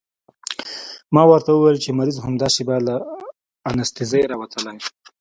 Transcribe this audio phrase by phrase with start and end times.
[1.13, 2.95] ما ورته وويل چې مريض همدا شېبه له
[3.69, 4.73] انستيزۍ راوتلى.